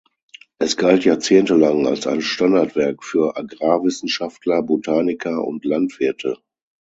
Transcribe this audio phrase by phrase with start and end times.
[0.57, 6.39] Es galt jahrzehntelang als ein Standardwerk für Agrarwissenschaftler, Botaniker und Landwirte.